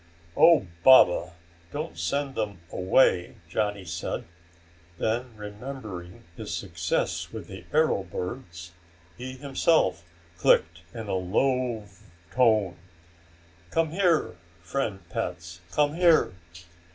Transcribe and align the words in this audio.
"Oh, 0.35 0.65
Baba, 0.81 1.33
don't 1.71 1.95
send 1.95 2.33
them 2.33 2.59
away," 2.71 3.35
Johnny 3.47 3.85
said. 3.85 4.23
Then, 4.97 5.35
remembering 5.35 6.23
his 6.35 6.51
success 6.51 7.31
with 7.31 7.45
the 7.45 7.65
arrow 7.71 8.01
birds, 8.01 8.71
he 9.15 9.33
himself 9.33 10.03
clicked 10.39 10.79
in 10.91 11.07
a 11.07 11.13
low 11.13 11.85
tone, 12.31 12.77
"Come 13.69 13.91
here, 13.91 14.37
friend 14.63 15.07
pets. 15.11 15.61
Come 15.71 15.93
here." 15.93 16.33